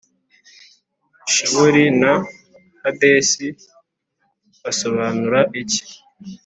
Shewoli 1.33 1.83
na 2.01 2.13
Hadesi 2.81 3.47
bisobanura 4.63 5.39
iki 5.61 5.81